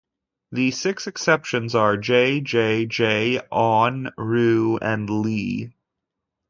[0.51, 5.75] The six exceptions are "J", "J", "J", "O'N", "Ru" and "Ly".